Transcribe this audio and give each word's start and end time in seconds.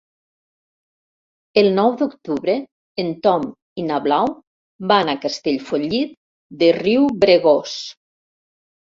El 1.61 1.67
nou 1.79 1.89
d'octubre 1.97 2.55
en 3.03 3.11
Tom 3.27 3.45
i 3.83 3.85
na 3.89 3.99
Blau 4.05 4.31
van 4.93 5.11
a 5.13 5.15
Castellfollit 5.25 6.15
de 6.63 6.71
Riubregós. 6.79 7.77